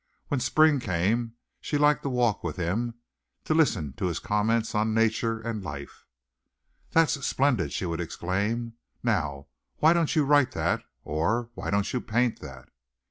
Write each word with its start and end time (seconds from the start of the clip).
When 0.29 0.39
spring 0.39 0.79
came 0.79 1.33
she 1.59 1.77
liked 1.77 2.01
to 2.01 2.09
walk 2.09 2.43
with 2.43 2.55
him, 2.55 2.95
to 3.43 3.53
listen 3.53 3.93
to 3.97 4.07
his 4.07 4.17
comments 4.17 4.73
on 4.73 4.95
nature 4.95 5.39
and 5.39 5.63
life. 5.63 6.07
"That's 6.89 7.23
splendid!" 7.23 7.71
she 7.71 7.85
would 7.85 8.01
exclaim. 8.01 8.73
"Now, 9.03 9.45
why 9.77 9.93
don't 9.93 10.15
you 10.15 10.25
write 10.25 10.53
that?" 10.53 10.83
or 11.03 11.51
"why 11.53 11.69
don't 11.69 11.93
you 11.93 12.01
paint 12.01 12.39
that?" 12.39 12.69